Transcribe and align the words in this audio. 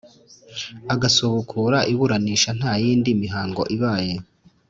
agasubukura 0.93 1.77
iburanisha 1.93 2.49
nta 2.59 2.73
yindi 2.83 3.09
mihango 3.23 3.61
ibaye 3.75 4.13